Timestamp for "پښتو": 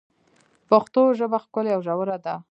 0.69-1.01